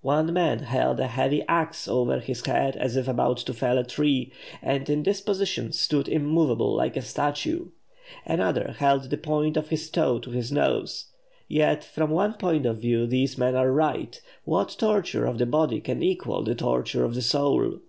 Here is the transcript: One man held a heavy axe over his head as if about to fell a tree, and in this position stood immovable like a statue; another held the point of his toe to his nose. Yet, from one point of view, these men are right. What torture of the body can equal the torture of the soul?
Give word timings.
One 0.00 0.32
man 0.32 0.60
held 0.60 1.00
a 1.00 1.06
heavy 1.06 1.42
axe 1.48 1.86
over 1.86 2.18
his 2.18 2.46
head 2.46 2.78
as 2.78 2.96
if 2.96 3.06
about 3.06 3.36
to 3.36 3.52
fell 3.52 3.76
a 3.76 3.84
tree, 3.84 4.32
and 4.62 4.88
in 4.88 5.02
this 5.02 5.20
position 5.20 5.70
stood 5.70 6.08
immovable 6.08 6.74
like 6.74 6.96
a 6.96 7.02
statue; 7.02 7.72
another 8.24 8.74
held 8.78 9.10
the 9.10 9.18
point 9.18 9.58
of 9.58 9.68
his 9.68 9.90
toe 9.90 10.18
to 10.20 10.30
his 10.30 10.50
nose. 10.50 11.08
Yet, 11.46 11.84
from 11.84 12.08
one 12.10 12.38
point 12.38 12.64
of 12.64 12.78
view, 12.80 13.06
these 13.06 13.36
men 13.36 13.54
are 13.54 13.70
right. 13.70 14.18
What 14.44 14.74
torture 14.78 15.26
of 15.26 15.36
the 15.36 15.44
body 15.44 15.82
can 15.82 16.02
equal 16.02 16.42
the 16.42 16.54
torture 16.54 17.04
of 17.04 17.14
the 17.14 17.20
soul? 17.20 17.80